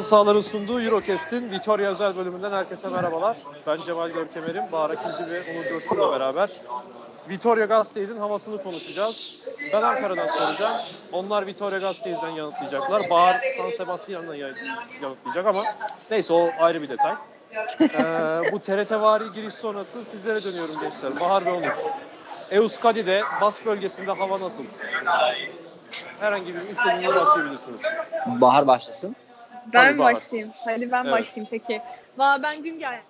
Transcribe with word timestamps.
Bazı 0.00 0.08
sahaların 0.08 0.40
sunduğu 0.40 0.80
Eurocast'in 0.80 1.50
Vitoria 1.50 1.90
özel 1.90 2.16
bölümünden 2.16 2.52
herkese 2.52 2.88
merhabalar. 2.88 3.36
Ben 3.66 3.76
Cemal 3.76 4.08
Görkemer'im. 4.08 4.72
Bahar 4.72 4.90
Akinci 4.90 5.30
ve 5.30 5.42
Onur 5.52 5.68
Coşkun'la 5.68 6.12
beraber 6.12 6.50
Vitoria 7.28 7.64
Gasteiz'in 7.64 8.18
havasını 8.18 8.62
konuşacağız. 8.62 9.36
Ben 9.72 9.82
Ankara'dan 9.82 10.26
soracağım. 10.26 10.76
Onlar 11.12 11.46
Vitoria 11.46 11.78
Gasteiz'den 11.78 12.28
yanıtlayacaklar. 12.28 13.10
Bahar 13.10 13.40
San 13.56 13.70
Sebastian'dan 13.70 14.34
yanıtlayacak 14.34 15.46
ama 15.46 15.64
neyse 16.10 16.32
o 16.32 16.50
ayrı 16.58 16.82
bir 16.82 16.88
detay. 16.88 17.14
ee, 17.80 18.52
bu 18.52 18.58
TRT 18.58 18.92
vari 18.92 19.32
giriş 19.34 19.54
sonrası 19.54 20.04
sizlere 20.04 20.44
dönüyorum 20.44 20.80
gençler. 20.80 21.20
Bahar 21.20 21.46
ve 21.46 21.52
Onur. 21.52 21.76
Euskadi'de 22.50 23.22
Bas 23.40 23.56
bölgesinde 23.66 24.12
hava 24.12 24.34
nasıl? 24.34 24.64
Herhangi 26.20 26.54
bir 26.54 26.60
istediğiniz 26.60 27.16
başlayabilirsiniz. 27.16 27.82
Bahar 28.26 28.66
başlasın. 28.66 29.16
Ben 29.66 29.88
Tabii, 29.88 29.98
başlayayım. 29.98 30.52
Hadi 30.64 30.92
ben 30.92 31.04
Evet. 31.04 31.12
başlayayım 31.12 31.48
peki. 31.50 31.82
Valla 32.16 32.42
ben 32.42 32.64
dün 32.64 32.78
geldim 32.78 33.04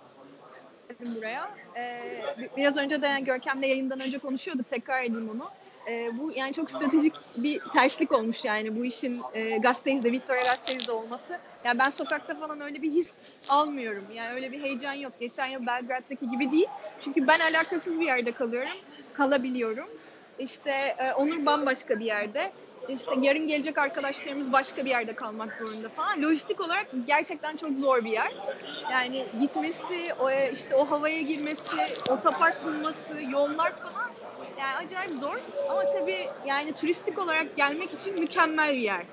buraya. 1.00 1.50
Ee, 1.76 2.22
bi- 2.38 2.50
biraz 2.56 2.76
önce 2.76 3.02
de 3.02 3.06
yani 3.06 3.24
Görkem'le 3.24 3.62
yayından 3.62 4.00
önce 4.00 4.18
konuşuyorduk. 4.18 4.70
Tekrar 4.70 5.02
edeyim 5.02 5.30
onu. 5.30 5.50
Ee, 5.88 6.08
bu 6.18 6.32
yani 6.32 6.52
çok 6.52 6.70
stratejik 6.70 7.14
bir 7.36 7.60
terslik 7.72 8.12
olmuş 8.12 8.44
yani 8.44 8.76
bu 8.76 8.84
işin 8.84 9.22
e, 9.34 9.58
Gasteiz'de, 9.58 10.12
Victoria 10.12 10.42
Gasteiz'de 10.42 10.92
olması. 10.92 11.38
Yani 11.64 11.78
ben 11.78 11.90
sokakta 11.90 12.34
falan 12.34 12.60
öyle 12.60 12.82
bir 12.82 12.90
his 12.90 13.22
almıyorum. 13.50 14.10
Yani 14.10 14.34
öyle 14.34 14.52
bir 14.52 14.62
heyecan 14.62 14.92
yok. 14.92 15.12
Geçen 15.20 15.46
yıl 15.46 15.66
Belgrad'daki 15.66 16.28
gibi 16.28 16.50
değil. 16.50 16.68
Çünkü 17.00 17.26
ben 17.26 17.38
alakasız 17.40 18.00
bir 18.00 18.06
yerde 18.06 18.32
kalıyorum. 18.32 18.76
Kalabiliyorum. 19.12 19.88
İşte 20.38 20.70
e, 20.98 21.12
Onur 21.12 21.46
bambaşka 21.46 21.98
bir 21.98 22.04
yerde. 22.04 22.52
İşte 22.88 23.14
yarın 23.20 23.46
gelecek 23.46 23.78
arkadaşlarımız 23.78 24.52
başka 24.52 24.84
bir 24.84 24.90
yerde 24.90 25.14
kalmak 25.14 25.58
zorunda 25.58 25.88
falan. 25.88 26.22
Lojistik 26.22 26.60
olarak 26.60 26.86
gerçekten 27.04 27.56
çok 27.56 27.78
zor 27.78 28.04
bir 28.04 28.10
yer. 28.10 28.32
Yani 28.92 29.26
gitmesi, 29.40 30.14
o 30.20 30.30
işte 30.30 30.74
o 30.74 30.90
havaya 30.90 31.20
girmesi, 31.20 31.76
otopark 32.08 32.64
bulması, 32.64 33.16
yollar 33.30 33.72
falan 33.72 34.10
yani 34.58 34.76
acayip 34.86 35.10
zor. 35.10 35.36
Ama 35.68 35.82
tabii 35.92 36.28
yani 36.44 36.72
turistik 36.74 37.18
olarak 37.18 37.56
gelmek 37.56 37.92
için 37.92 38.20
mükemmel 38.20 38.72
bir 38.72 38.80
yer. 38.80 39.04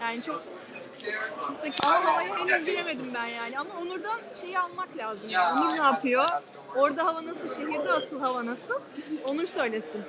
Yani 0.00 0.22
çok 0.22 0.42
ama 1.84 2.04
havaya 2.04 2.38
henüz 2.38 2.64
giremedim 2.64 3.10
ben 3.14 3.26
yani. 3.26 3.58
Ama 3.58 3.70
Onur'dan 3.80 4.20
şeyi 4.40 4.58
almak 4.58 4.96
lazım. 4.96 5.28
Yani. 5.28 5.60
Onur 5.60 5.72
ne 5.72 5.82
yapıyor? 5.82 6.28
Orada 6.76 7.06
hava 7.06 7.24
nasıl? 7.26 7.56
Şehirde 7.56 7.92
asıl 7.92 8.20
hava 8.20 8.46
nasıl? 8.46 8.74
Onur 9.30 9.46
söylesin. 9.46 10.00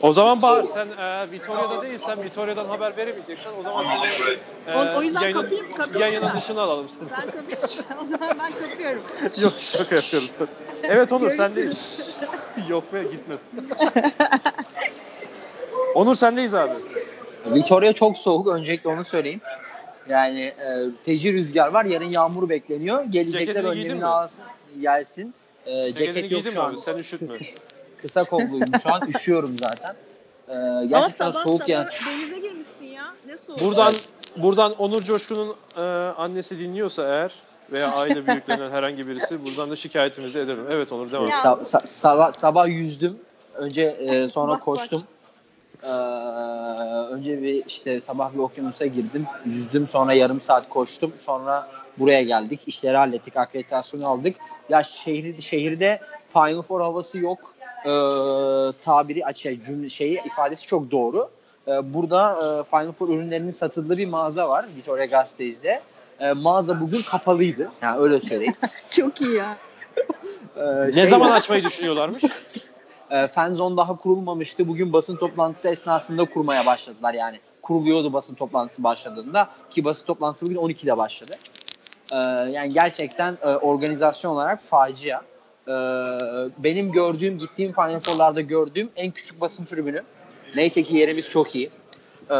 O 0.00 0.12
zaman 0.12 0.42
Bahar 0.42 0.64
sen 0.64 0.86
e, 0.88 1.30
Vitoria'da 1.30 1.82
değilsen, 1.82 2.24
Vitoria'dan 2.24 2.64
haber 2.64 2.96
veremeyeceksen 2.96 3.50
o 3.60 3.62
zaman 3.62 3.82
seni 3.84 4.32
e, 4.66 4.76
O- 4.76 4.98
o 4.98 5.02
yüzden 5.02 5.32
kapayım- 5.32 5.70
kapayım 5.76 6.00
yayının 6.00 6.28
ben. 6.28 6.36
dışına 6.36 6.62
alalım 6.62 6.86
seni. 6.88 7.08
Ben 7.10 7.30
kapıyorum. 7.30 8.20
ben 8.38 8.68
kapıyorum. 8.70 9.02
Yok 9.42 9.52
şaka 9.58 9.94
yapıyorum. 9.94 10.28
Evet 10.82 11.12
Onur 11.12 11.30
sen 11.30 11.54
değil. 11.54 11.78
Yok 12.68 12.92
be 12.92 13.02
gitme. 13.02 13.34
Onur 15.94 16.14
sendeyiz 16.14 16.54
abi. 16.54 16.74
Victoria 17.46 17.92
çok 17.92 18.18
soğuk. 18.18 18.46
Öncelikle 18.48 18.88
onu 18.90 19.04
söyleyeyim. 19.04 19.40
Yani 20.08 20.40
e, 20.40 20.64
feci 21.02 21.32
rüzgar 21.32 21.68
var. 21.68 21.84
Yarın 21.84 22.08
yağmur 22.08 22.48
bekleniyor. 22.48 23.04
Gelecekler 23.04 23.46
Ceketini 23.46 23.62
giydin 23.74 23.80
önlemini 23.80 23.98
mi? 24.00 24.06
alsın, 24.06 24.44
gelsin. 24.80 25.34
E, 25.66 25.94
ceket 25.94 26.30
yok 26.30 26.42
şu 26.52 26.62
an. 26.62 26.70
abi? 26.70 26.78
Sen 26.78 26.98
üşütme. 26.98 27.28
Kısa 28.02 28.24
kolluyum 28.24 28.72
şu 28.82 28.92
an. 28.92 29.02
Üşüyorum 29.08 29.56
zaten. 29.58 29.94
E, 30.48 30.52
Ama 30.54 30.84
gerçekten 30.84 31.30
sabah 31.30 31.44
soğuk 31.44 31.58
sabah 31.60 31.68
yani. 31.68 31.88
denize 32.06 32.38
girmişsin 32.38 32.84
ya. 32.84 33.14
Ne 33.26 33.36
soğuk. 33.36 33.60
Buradan 33.60 33.94
buradan 34.36 34.72
Onur 34.72 35.02
Coşkun'un 35.02 35.56
e, 35.78 35.82
annesi 36.16 36.58
dinliyorsa 36.58 37.02
eğer 37.08 37.34
veya 37.72 37.92
aile 37.92 38.26
büyüklerinden 38.26 38.70
herhangi 38.70 39.08
birisi 39.08 39.44
buradan 39.44 39.70
da 39.70 39.76
şikayetimizi 39.76 40.38
edelim. 40.38 40.64
Evet 40.70 40.92
Onur 40.92 41.12
devam. 41.12 41.28
Ya. 41.28 41.38
Sa- 41.38 41.62
sa- 41.64 41.86
sabah, 41.86 42.32
sabah 42.32 42.68
yüzdüm. 42.68 43.18
Önce 43.54 43.82
e, 43.82 44.28
sonra 44.28 44.52
Bak, 44.52 44.58
bak. 44.58 44.64
koştum. 44.64 45.02
Ee, 45.82 45.86
önce 47.10 47.42
bir 47.42 47.66
işte 47.66 48.00
sabah 48.00 48.32
bir 48.34 48.38
okyanusa 48.38 48.86
girdim. 48.86 49.26
Yüzdüm 49.46 49.88
sonra 49.88 50.12
yarım 50.12 50.40
saat 50.40 50.68
koştum. 50.68 51.12
Sonra 51.20 51.68
buraya 51.98 52.22
geldik. 52.22 52.60
İşleri 52.66 52.96
hallettik. 52.96 53.36
Akreditasyonu 53.36 54.08
aldık. 54.08 54.36
Ya 54.68 54.82
şehir, 54.82 55.40
şehirde 55.40 56.00
Final 56.28 56.62
Four 56.62 56.80
havası 56.80 57.18
yok. 57.18 57.54
Ee, 57.84 57.88
tabiri 58.84 59.24
açı 59.26 59.62
cümle 59.64 59.90
şeyi 59.90 60.20
ifadesi 60.26 60.66
çok 60.66 60.90
doğru. 60.90 61.30
Ee, 61.68 61.94
burada 61.94 62.32
e, 62.32 62.70
Final 62.70 62.92
Four 62.92 63.08
ürünlerinin 63.08 63.50
satıldığı 63.50 63.98
bir 63.98 64.06
mağaza 64.06 64.48
var. 64.48 64.66
Victoria 64.76 65.04
Gasteiz'de. 65.04 65.80
Ee, 66.20 66.32
mağaza 66.32 66.80
bugün 66.80 67.02
kapalıydı. 67.02 67.70
Yani 67.82 68.00
öyle 68.00 68.20
söyleyeyim. 68.20 68.54
Çok 68.90 69.20
iyi 69.20 69.34
ya. 69.34 69.56
Ee, 70.56 70.86
Ne 70.86 70.92
şey- 70.92 71.06
zaman 71.06 71.30
açmayı 71.30 71.64
düşünüyorlarmış? 71.64 72.22
e, 73.10 73.28
Fenzone 73.28 73.76
daha 73.76 73.96
kurulmamıştı. 73.96 74.68
Bugün 74.68 74.92
basın 74.92 75.16
toplantısı 75.16 75.68
esnasında 75.68 76.24
kurmaya 76.24 76.66
başladılar 76.66 77.14
yani. 77.14 77.40
Kuruluyordu 77.62 78.12
basın 78.12 78.34
toplantısı 78.34 78.84
başladığında 78.84 79.48
ki 79.70 79.84
basın 79.84 80.06
toplantısı 80.06 80.46
bugün 80.46 80.56
12'de 80.56 80.96
başladı. 80.96 81.34
E, 82.12 82.16
yani 82.50 82.72
gerçekten 82.72 83.38
e, 83.42 83.48
organizasyon 83.48 84.32
olarak 84.32 84.60
facia. 84.66 85.20
E, 85.68 85.74
benim 86.58 86.92
gördüğüm, 86.92 87.38
gittiğim 87.38 87.72
Final 87.72 87.98
Four'larda 87.98 88.40
gördüğüm 88.40 88.90
en 88.96 89.10
küçük 89.10 89.40
basın 89.40 89.64
tribünü. 89.64 90.02
Neyse 90.56 90.82
ki 90.82 90.96
yerimiz 90.96 91.30
çok 91.30 91.54
iyi. 91.54 91.70
E, 92.30 92.34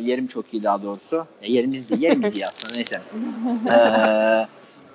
yerim 0.00 0.26
çok 0.26 0.54
iyi 0.54 0.62
daha 0.62 0.82
doğrusu. 0.82 1.26
Yerimiz 1.42 1.90
değil, 1.90 2.02
yerimiz 2.02 2.36
iyi 2.36 2.46
aslında 2.46 2.74
neyse. 2.74 3.00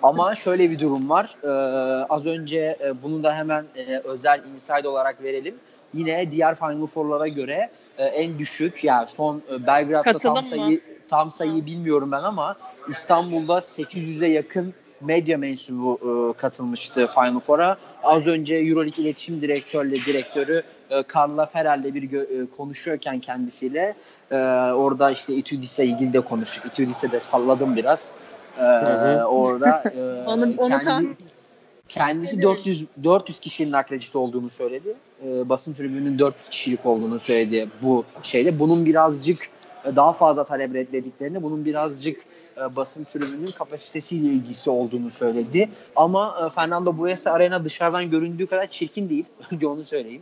Ama 0.03 0.35
şöyle 0.35 0.71
bir 0.71 0.79
durum 0.79 1.09
var. 1.09 1.35
Ee, 1.43 1.47
az 2.09 2.25
önce 2.25 2.77
e, 2.81 3.03
bunu 3.03 3.23
da 3.23 3.35
hemen 3.35 3.65
e, 3.75 3.97
özel 3.97 4.43
inside 4.53 4.87
olarak 4.87 5.23
verelim. 5.23 5.55
Yine 5.93 6.31
diğer 6.31 6.55
Final 6.55 6.87
Four'lara 6.87 7.27
göre 7.27 7.69
e, 7.97 8.05
en 8.05 8.39
düşük 8.39 8.83
yani 8.83 9.07
son 9.07 9.41
e, 9.51 9.67
Belgrad'da 9.67 10.11
Katılım 10.11 10.35
tam 10.35 10.59
mı? 10.59 10.77
Tam 11.09 11.31
sayıyı 11.31 11.65
bilmiyorum 11.65 12.09
ben 12.11 12.23
ama 12.23 12.55
İstanbul'da 12.89 13.53
800'e 13.57 14.27
yakın 14.27 14.73
medya 15.01 15.37
mensubu 15.37 15.99
e, 16.01 16.37
katılmıştı 16.37 17.07
Final 17.07 17.39
Four'a. 17.39 17.77
Az 18.03 18.25
önce 18.27 18.55
EuroLeague 18.55 19.03
İletişim 19.03 19.41
Direktörle 19.41 19.95
direktörü 19.95 20.63
e, 20.89 21.03
Carla 21.15 21.45
Ferrell'le 21.45 21.93
bir 21.95 22.03
gö- 22.03 22.43
e, 22.43 22.47
konuşuyorken 22.57 23.19
kendisiyle 23.19 23.95
e, 24.31 24.35
orada 24.71 25.11
işte 25.11 25.33
Itudis'le 25.33 25.79
ilgili 25.79 26.13
de 26.13 26.19
konuştuk. 26.19 26.65
Itudis'e 26.65 27.11
de 27.11 27.19
salladım 27.19 27.75
biraz. 27.75 28.11
Hı. 28.55 29.25
orada 29.25 29.83
e, 29.95 29.99
Onu- 30.27 30.53
onu 30.57 30.69
kendi, 30.69 30.83
tam- 30.85 31.15
kendisi 31.89 32.41
400 32.41 32.83
400 33.03 33.39
kişinin 33.39 33.71
akredite 33.73 34.17
olduğunu 34.17 34.49
söyledi. 34.49 34.95
Ee, 35.25 35.49
basın 35.49 35.73
tribününün 35.73 36.19
400 36.19 36.49
kişilik 36.49 36.85
olduğunu 36.85 37.19
söyledi 37.19 37.69
bu 37.81 38.05
şeyde. 38.23 38.59
Bunun 38.59 38.85
birazcık 38.85 39.39
e, 39.43 39.56
daha 39.95 40.13
fazla 40.13 40.43
talep 40.43 40.73
reddediklerini, 40.73 41.43
bunun 41.43 41.65
birazcık 41.65 42.25
e, 42.57 42.75
basın 42.75 43.03
tribününün 43.03 43.51
kapasitesiyle 43.51 44.27
ilgisi 44.27 44.69
olduğunu 44.69 45.11
söyledi. 45.11 45.69
Ama 45.95 46.45
e, 46.45 46.49
Fernando 46.49 46.97
Buesa 46.97 47.31
Arena 47.31 47.65
dışarıdan 47.65 48.09
göründüğü 48.09 48.47
kadar 48.47 48.67
çirkin 48.67 49.09
değil. 49.09 49.25
Önce 49.51 49.67
onu 49.67 49.85
söyleyeyim. 49.85 50.21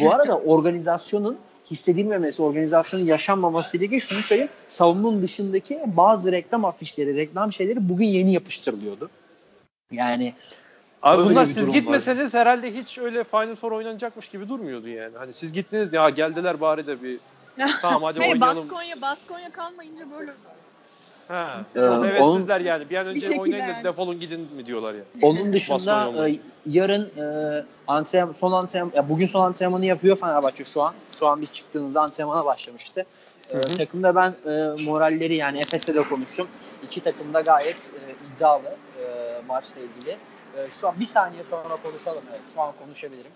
Bu 0.00 0.12
arada 0.12 0.38
organizasyonun 0.46 1.38
hissedilmemesi, 1.70 2.42
organizasyonun 2.42 3.04
yaşanmaması 3.04 3.76
ile 3.76 3.84
ilgili 3.84 4.00
şunu 4.00 4.22
söyleyeyim. 4.22 4.50
Salonun 4.68 5.22
dışındaki 5.22 5.80
bazı 5.86 6.32
reklam 6.32 6.64
afişleri, 6.64 7.16
reklam 7.16 7.52
şeyleri 7.52 7.88
bugün 7.88 8.06
yeni 8.06 8.32
yapıştırılıyordu. 8.32 9.10
Yani 9.92 10.34
Abi 11.02 11.24
bunlar 11.24 11.46
siz 11.46 11.70
gitmeseniz 11.70 12.34
herhalde 12.34 12.74
hiç 12.74 12.98
öyle 12.98 13.24
Final 13.24 13.56
Four 13.56 13.72
oynanacakmış 13.72 14.28
gibi 14.28 14.48
durmuyordu 14.48 14.88
yani. 14.88 15.16
Hani 15.16 15.32
siz 15.32 15.52
gittiniz 15.52 15.92
ya 15.92 16.10
geldiler 16.10 16.60
bari 16.60 16.86
de 16.86 17.02
bir 17.02 17.18
tamam 17.82 18.02
hadi 18.02 18.20
oynayalım. 18.20 18.40
Baskonya, 18.40 19.00
Baskonya 19.00 19.52
kalmayınca 19.52 20.04
böyle. 20.18 20.32
Ha, 21.28 21.64
Ee, 21.76 21.80
çok 21.80 22.20
onun- 22.20 22.60
yani. 22.64 22.90
Bir 22.90 22.96
an 22.96 23.06
önce 23.06 23.20
şekilde 23.20 23.40
oynayın 23.40 23.66
yani. 23.68 23.84
defolun 23.84 24.20
gidin 24.20 24.40
mi 24.56 24.66
diyorlar 24.66 24.94
ya. 24.94 25.00
Onun 25.22 25.36
Baskonya 25.36 25.52
dışında 25.52 26.28
e, 26.28 26.38
yarın 26.66 27.10
e, 27.18 27.64
antrenman, 27.86 28.32
son 28.32 28.52
antrenman, 28.52 28.92
ya 28.94 29.08
bugün 29.08 29.26
son 29.26 29.40
antrenmanı 29.42 29.86
yapıyor 29.86 30.16
Fenerbahçe 30.16 30.64
şu 30.64 30.82
an. 30.82 30.94
Şu 31.18 31.26
an 31.26 31.40
biz 31.40 31.52
çıktığımızda 31.52 32.00
antrenmana 32.02 32.44
başlamıştı. 32.44 33.06
E, 33.50 33.56
Hı 33.56 33.62
takımda 33.62 34.14
ben 34.14 34.34
e, 34.50 34.82
moralleri 34.82 35.34
yani 35.34 35.58
Efes'le 35.60 35.88
de 35.94 36.02
konuştum. 36.02 36.48
İki 36.82 37.00
takım 37.00 37.34
da 37.34 37.40
gayet 37.40 37.76
e, 37.76 38.00
iddialı 38.36 38.76
e, 39.00 39.06
maçla 39.48 39.80
ilgili. 39.80 40.10
E, 40.56 40.70
şu 40.70 40.88
an 40.88 40.94
bir 41.00 41.04
saniye 41.04 41.44
sonra 41.44 41.76
konuşalım. 41.82 42.22
Evet, 42.30 42.42
şu 42.54 42.60
an 42.60 42.72
konuşabilirim. 42.84 43.32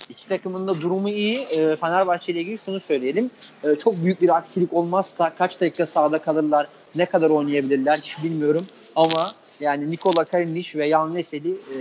E, 0.00 0.02
İki 0.12 0.28
takımın 0.28 0.68
da 0.68 0.80
durumu 0.80 1.08
iyi. 1.08 1.38
E, 1.40 1.76
Fenerbahçe 1.76 2.32
ile 2.32 2.40
ilgili 2.40 2.58
şunu 2.58 2.80
söyleyelim. 2.80 3.30
E, 3.64 3.74
çok 3.74 3.96
büyük 3.96 4.22
bir 4.22 4.36
aksilik 4.36 4.72
olmazsa 4.72 5.34
kaç 5.38 5.60
dakika 5.60 5.86
sahada 5.86 6.18
kalırlar, 6.18 6.68
ne 6.94 7.06
kadar 7.06 7.30
oynayabilirler 7.30 7.98
hiç 7.98 8.22
bilmiyorum. 8.24 8.66
Ama 8.96 9.26
yani 9.60 9.90
Nikola 9.90 10.24
Kalinic 10.24 10.78
ve 10.78 10.86
Yan 10.86 11.14
Veseli 11.14 11.50
e, 11.50 11.76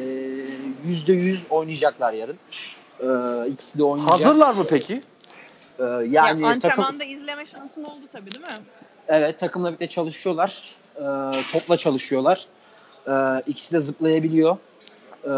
%100 0.91 1.37
oynayacaklar 1.49 2.13
yarın. 2.13 2.37
E, 2.99 3.07
ikisi 3.49 3.79
de 3.79 3.83
oynayacak. 3.83 4.19
Hazırlar 4.19 4.53
mı 4.53 4.65
peki? 4.69 5.01
Ee, 5.79 5.83
yani 5.83 6.07
Ya, 6.13 6.25
takım, 6.25 6.45
antrenmanda 6.45 7.03
izleme 7.03 7.45
şansın 7.45 7.83
oldu 7.83 8.01
tabii 8.11 8.31
değil 8.31 8.45
mi? 8.45 8.59
evet 9.07 9.39
takımla 9.39 9.67
birlikte 9.67 9.87
çalışıyorlar. 9.87 10.69
Ee, 10.95 11.01
topla 11.51 11.77
çalışıyorlar. 11.77 12.45
Ee, 13.07 13.11
ikisi 13.47 13.73
de 13.73 13.79
zıplayabiliyor. 13.79 14.57
Ee, 15.25 15.29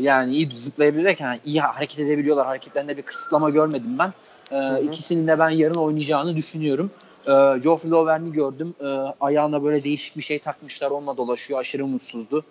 yani 0.00 0.32
iyi 0.32 0.56
zıplayabiliyorken 0.56 1.26
yani 1.26 1.40
iyi 1.46 1.60
hareket 1.60 1.98
edebiliyorlar. 2.00 2.46
Hareketlerinde 2.46 2.96
bir 2.96 3.02
kısıtlama 3.02 3.50
görmedim 3.50 3.98
ben. 3.98 4.12
Ee, 4.50 4.56
hı. 4.56 4.78
ikisinin 4.80 5.26
de 5.28 5.38
ben 5.38 5.50
yarın 5.50 5.74
oynayacağını 5.74 6.36
düşünüyorum. 6.36 6.90
Ee, 7.26 7.30
Geoffrey 7.62 7.90
Lauverne'i 7.90 8.32
gördüm. 8.32 8.74
Ee, 8.80 8.84
ayağına 9.20 9.62
böyle 9.64 9.84
değişik 9.84 10.16
bir 10.16 10.22
şey 10.22 10.38
takmışlar. 10.38 10.90
Onunla 10.90 11.16
dolaşıyor. 11.16 11.60
Aşırı 11.60 11.86
mutsuzdu. 11.86 12.44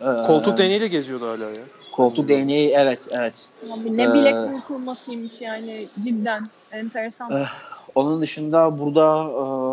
Ee, 0.00 0.04
Koltuk 0.26 0.58
değneğiyle 0.58 0.88
geziyordu 0.88 1.26
hala 1.28 1.44
ya. 1.44 1.64
Koltuk 1.92 2.28
değneği 2.28 2.72
evet 2.76 3.08
evet. 3.10 3.46
Abi 3.80 3.96
ne 3.96 4.02
Ee, 4.02 4.14
bilek 4.14 4.34
burkulmasıymış 4.52 5.40
yani 5.40 5.88
cidden 6.04 6.46
enteresan. 6.72 7.32
Eh, 7.32 7.46
Onun 7.94 8.20
dışında 8.20 8.78
burada 8.78 9.24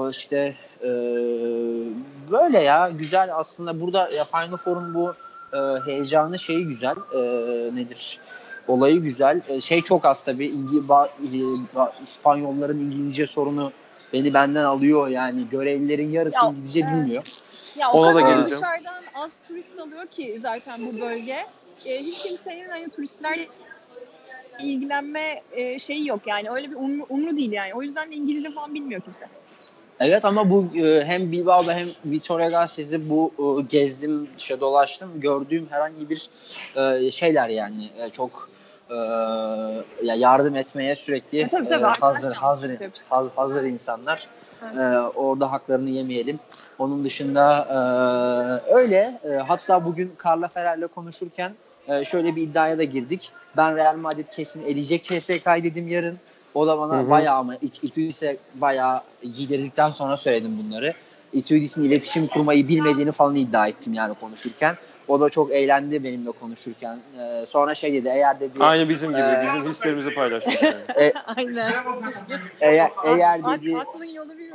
e, 0.07 0.09
işte 0.11 0.55
e, 0.81 0.89
böyle 2.31 2.59
ya 2.59 2.89
güzel 2.89 3.37
aslında 3.37 3.81
burada 3.81 4.09
ya 4.17 4.23
Final 4.23 4.57
Four'un 4.57 4.93
bu 4.93 5.13
e, 5.55 5.79
heyecanı 5.91 6.39
şeyi 6.39 6.67
güzel 6.67 6.95
e, 7.13 7.19
nedir 7.75 8.19
olayı 8.67 9.01
güzel 9.01 9.41
E, 9.47 9.61
şey 9.61 9.81
çok 9.81 10.05
az 10.05 10.23
tabii 10.23 10.45
İngi, 10.47 10.77
ba- 10.77 11.07
e, 11.07 11.37
ba- 11.75 11.91
İspanyolların 12.03 12.79
İngilizce 12.79 13.27
sorunu 13.27 13.71
beni 14.13 14.33
benden 14.33 14.63
alıyor 14.63 15.07
yani 15.07 15.49
görevlilerin 15.49 16.09
yarısı 16.09 16.45
Ya, 16.45 16.49
İngilizce 16.51 16.79
evet. 16.79 16.89
bilmiyor. 16.93 17.23
Ya 17.75 17.91
o 17.91 17.97
Ona 17.99 18.07
da 18.15 18.19
kadar 18.21 18.33
geleceğim. 18.35 18.63
dışarıdan 18.63 19.03
az 19.13 19.31
turist 19.47 19.79
alıyor 19.79 20.07
ki 20.07 20.37
zaten 20.39 20.79
bu 20.85 21.01
bölge. 21.01 21.45
E, 21.85 21.99
hiç 21.99 22.23
kimsenin 22.23 22.69
hani 22.69 22.89
turistlerle 22.89 23.47
ilgilenme 24.59 25.43
e, 25.51 25.79
şeyi 25.79 26.07
yok 26.07 26.27
yani. 26.27 26.51
Öyle 26.51 26.71
bir 26.71 26.75
umru, 26.75 27.05
umru 27.09 27.37
değil 27.37 27.51
yani. 27.51 27.73
O 27.73 27.81
yüzden 27.81 28.11
de 28.11 28.15
İngilizce 28.15 28.51
falan 28.51 28.73
bilmiyor 28.73 29.01
kimse. 29.01 29.25
Evet 29.99 30.25
ama 30.25 30.49
bu 30.49 30.65
e, 30.77 31.05
hem 31.05 31.31
Bilbao'da 31.31 31.73
hem 31.73 31.87
Vitoria 32.05 32.49
Gasteiz'de 32.49 33.09
bu 33.09 33.31
e, 33.39 33.61
gezdim, 33.61 34.27
işte 34.37 34.59
dolaştım. 34.59 35.21
Gördüğüm 35.21 35.67
herhangi 35.69 36.09
bir 36.09 36.29
e, 36.75 37.11
şeyler 37.11 37.49
yani 37.49 37.89
çok 38.11 38.49
ya 40.03 40.15
yardım 40.15 40.55
etmeye 40.55 40.95
sürekli 40.95 41.47
tabii, 41.47 41.67
tabii, 41.67 41.83
hazır 41.83 42.33
hazır 42.33 42.69
hepsi. 42.79 43.05
haz- 43.09 43.29
hazır 43.35 43.63
insanlar. 43.63 44.27
Evet. 44.63 45.11
Orada 45.15 45.51
haklarını 45.51 45.89
yemeyelim. 45.89 46.39
Onun 46.79 47.03
dışında 47.03 47.67
öyle. 48.75 49.19
Hatta 49.47 49.85
bugün 49.85 50.13
Carla 50.25 50.47
Ferrer'le 50.47 50.87
konuşurken 50.87 51.51
şöyle 52.05 52.35
bir 52.35 52.41
iddiaya 52.41 52.77
da 52.77 52.83
girdik. 52.83 53.31
Ben 53.57 53.75
Real 53.75 53.95
Madrid 53.97 54.27
kesin 54.35 54.61
eleyecek 54.65 55.03
CSK'yı 55.03 55.63
dedim 55.63 55.87
yarın. 55.87 56.17
O 56.55 56.67
da 56.67 56.79
bana 56.79 56.97
Hı 56.97 57.01
hı. 57.01 57.09
bayağı 57.09 57.35
ama 57.37 57.55
İt- 57.55 57.85
İtudis'e 57.85 58.37
bayağı 58.55 59.01
giydirdikten 59.23 59.89
sonra 59.89 60.17
söyledim 60.17 60.59
bunları. 60.63 60.93
Itudis'in 61.33 61.83
iletişim 61.83 62.27
kurmayı 62.27 62.67
bilmediğini 62.67 63.11
falan 63.11 63.35
iddia 63.35 63.67
ettim 63.67 63.93
yani 63.93 64.13
konuşurken. 64.13 64.75
O 65.07 65.19
da 65.19 65.29
çok 65.29 65.51
eğlendi 65.51 66.03
benimle 66.03 66.31
konuşurken. 66.31 66.99
Ee, 67.19 67.45
sonra 67.45 67.75
şey 67.75 67.93
dedi 67.93 68.07
eğer 68.13 68.39
dedi 68.39 68.63
Aynı 68.63 68.89
bizim 68.89 69.09
gibi. 69.09 69.19
Ee, 69.21 69.43
Bizim 69.43 69.69
hislerimizi 69.69 70.13
paylaşmış 70.13 70.63
yani. 70.63 70.75
e, 70.99 71.13
Aynen. 71.37 71.73
eğer, 72.61 72.91
eğer 73.05 73.39
dedi 73.45 73.77
Aklın 73.77 74.05
yolu 74.05 74.37
bir 74.37 74.51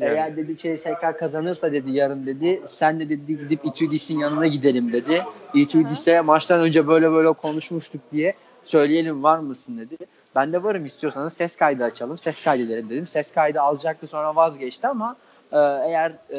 eğer 0.00 0.36
dedi 0.36 0.56
CSK 0.56 1.18
kazanırsa 1.18 1.72
dedi 1.72 1.90
yarın 1.90 2.26
dedi 2.26 2.62
sen 2.68 3.00
de 3.00 3.08
dedi 3.08 3.38
gidip 3.38 3.64
Itudis'in 3.64 4.18
yanına 4.18 4.46
gidelim 4.46 4.92
dedi. 4.92 5.22
Itudis'e 5.54 6.20
maçtan 6.20 6.60
önce 6.60 6.88
böyle 6.88 7.12
böyle 7.12 7.32
konuşmuştuk 7.32 8.00
diye 8.12 8.34
söyleyelim 8.64 9.22
var 9.22 9.38
mısın 9.38 9.78
dedi. 9.78 9.96
Ben 10.36 10.52
de 10.52 10.62
varım 10.62 10.86
istiyorsanız 10.86 11.32
ses 11.32 11.56
kaydı 11.56 11.84
açalım. 11.84 12.18
Ses 12.18 12.42
kaydedelim 12.42 12.90
dedim. 12.90 13.06
Ses 13.06 13.32
kaydı 13.32 13.60
alacaktı 13.60 14.06
sonra 14.06 14.36
vazgeçti 14.36 14.86
ama 14.86 15.16
e, 15.52 15.56
eğer 15.58 16.10
e, 16.10 16.38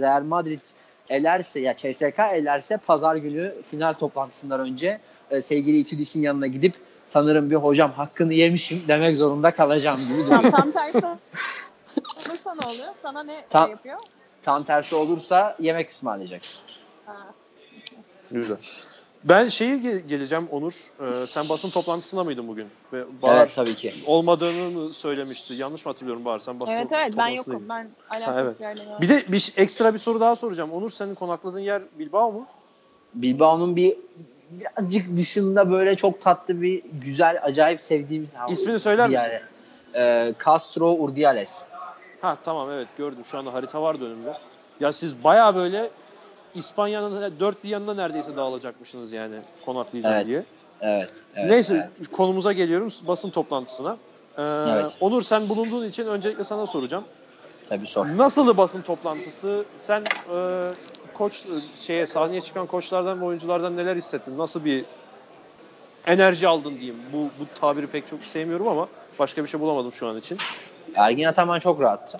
Real 0.00 0.22
Madrid 0.22 0.60
elerse 1.08 1.60
ya 1.60 1.76
CSK 1.76 2.18
elerse 2.32 2.76
pazar 2.76 3.16
günü 3.16 3.54
final 3.66 3.92
toplantısından 3.92 4.60
önce 4.60 5.00
e, 5.30 5.40
sevgili 5.40 5.78
Itudis'in 5.78 6.22
yanına 6.22 6.46
gidip 6.46 6.74
sanırım 7.08 7.50
bir 7.50 7.56
hocam 7.56 7.92
hakkını 7.92 8.34
yemişim 8.34 8.82
demek 8.88 9.16
zorunda 9.16 9.50
kalacağım 9.50 9.98
gibi. 9.98 10.28
Tam, 10.28 10.50
tam 10.50 10.70
tersi 10.72 11.06
olursa 12.28 12.54
ne 12.54 12.66
oluyor? 12.66 12.94
Sana 13.02 13.22
ne 13.22 13.44
Tam- 13.50 13.64
şey 13.66 13.70
yapıyor? 13.70 13.98
Tam 14.42 14.64
tersi 14.64 14.94
olursa 14.94 15.56
yemek 15.58 15.90
ısmarlayacak. 15.90 16.42
Ha. 17.06 17.16
Güzel. 18.30 18.56
Ben 19.24 19.48
şeyi 19.48 19.80
ge- 19.80 20.06
geleceğim 20.06 20.48
Onur. 20.50 20.90
Ee, 21.00 21.26
sen 21.26 21.48
basın 21.48 21.70
toplantısında 21.70 22.24
mıydın 22.24 22.48
bugün? 22.48 22.66
Ve 22.92 23.04
Bahar 23.22 23.36
Evet 23.38 23.54
tabii 23.54 23.74
ki. 23.74 23.94
olmadığını 24.06 24.94
söylemişti? 24.94 25.54
Yanlış 25.54 25.86
mı 25.86 25.90
hatırlıyorum 25.92 26.24
Bahar? 26.24 26.38
Sen 26.38 26.60
basın 26.60 26.72
Evet 26.72 26.92
evet 26.92 27.12
ben 27.16 27.28
yokum. 27.28 27.68
Ben 27.68 27.90
Ha, 28.08 28.16
alakalı 28.16 28.40
evet. 28.40 28.60
bir 28.60 28.64
yerden 28.64 29.02
Bir 29.02 29.08
de 29.08 29.32
bir 29.32 29.52
ekstra 29.56 29.94
bir 29.94 29.98
soru 29.98 30.20
daha 30.20 30.36
soracağım. 30.36 30.72
Onur 30.72 30.90
senin 30.90 31.14
konakladığın 31.14 31.60
yer 31.60 31.82
Bilbao 31.98 32.32
mu? 32.32 32.46
Bilbao'nun 33.14 33.76
bir 33.76 33.96
birazcık 34.50 35.16
dışında 35.16 35.70
böyle 35.70 35.96
çok 35.96 36.20
tatlı 36.20 36.62
bir 36.62 36.82
güzel 36.92 37.38
acayip 37.42 37.82
sevdiğim 37.82 38.28
İsmini 38.48 38.78
söyler 38.78 39.08
misin? 39.08 39.22
yer. 39.22 39.42
Ee, 39.94 40.34
Castro 40.44 40.92
Urdiales. 40.94 41.64
Ha 42.20 42.36
tamam 42.44 42.70
evet 42.70 42.88
gördüm. 42.98 43.24
Şu 43.24 43.38
anda 43.38 43.54
harita 43.54 43.82
var 43.82 43.94
önümde. 43.94 44.34
Ya 44.80 44.92
siz 44.92 45.24
baya 45.24 45.54
böyle 45.54 45.90
İspanya'nın 46.54 47.40
dört 47.40 47.64
bir 47.64 47.68
yanına 47.68 47.94
neredeyse 47.94 48.36
dağılacakmışsınız 48.36 49.12
yani 49.12 49.36
konaklayacağım 49.64 50.14
Evet. 50.14 50.26
diye. 50.26 50.44
Evet. 50.80 51.12
evet 51.36 51.50
Neyse 51.50 51.90
evet. 51.98 52.08
konumuza 52.12 52.52
geliyorum 52.52 52.88
basın 53.02 53.30
toplantısına. 53.30 53.96
Ee, 54.38 54.42
Evet. 54.42 54.96
Onur 55.00 55.22
sen 55.22 55.48
bulunduğun 55.48 55.88
için 55.88 56.06
öncelikle 56.06 56.44
sana 56.44 56.66
soracağım. 56.66 57.04
Tabii 57.68 57.86
sor. 57.86 58.06
Nasıldı 58.06 58.56
basın 58.56 58.82
toplantısı? 58.82 59.64
Sen 59.74 60.04
e, 60.34 60.70
koç 61.14 61.44
şeye 61.80 62.06
sahneye 62.06 62.40
çıkan 62.40 62.66
koçlardan 62.66 63.20
ve 63.20 63.24
oyunculardan 63.24 63.76
neler 63.76 63.96
hissettin? 63.96 64.38
Nasıl 64.38 64.64
bir 64.64 64.84
enerji 66.06 66.48
aldın 66.48 66.76
diyeyim. 66.76 66.96
Bu 67.12 67.18
bu 67.18 67.60
tabiri 67.60 67.86
pek 67.86 68.08
çok 68.08 68.24
sevmiyorum 68.24 68.68
ama 68.68 68.88
başka 69.18 69.42
bir 69.42 69.48
şey 69.48 69.60
bulamadım 69.60 69.92
şu 69.92 70.08
an 70.08 70.16
için. 70.16 70.38
Ergin 70.96 71.24
Ataman 71.24 71.58
çok 71.58 71.80
rahattı. 71.80 72.18